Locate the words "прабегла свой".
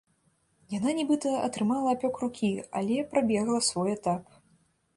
3.15-3.89